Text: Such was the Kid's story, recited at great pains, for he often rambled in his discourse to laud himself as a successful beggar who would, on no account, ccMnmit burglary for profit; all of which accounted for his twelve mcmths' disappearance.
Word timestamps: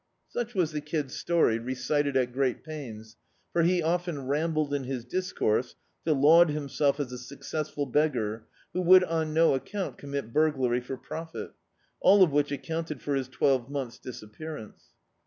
Such 0.29 0.55
was 0.55 0.71
the 0.71 0.81
Kid's 0.81 1.13
story, 1.13 1.59
recited 1.59 2.17
at 2.17 2.33
great 2.33 2.63
pains, 2.63 3.17
for 3.53 3.61
he 3.61 3.83
often 3.83 4.25
rambled 4.25 4.73
in 4.73 4.85
his 4.85 5.05
discourse 5.05 5.75
to 6.05 6.13
laud 6.13 6.49
himself 6.49 6.99
as 6.99 7.11
a 7.11 7.19
successful 7.19 7.85
beggar 7.85 8.47
who 8.73 8.81
would, 8.81 9.03
on 9.03 9.31
no 9.31 9.53
account, 9.53 9.99
ccMnmit 9.99 10.33
burglary 10.33 10.81
for 10.81 10.97
profit; 10.97 11.51
all 11.99 12.23
of 12.23 12.31
which 12.31 12.51
accounted 12.51 12.99
for 12.99 13.13
his 13.13 13.27
twelve 13.27 13.69
mcmths' 13.69 14.01
disappearance. 14.01 14.85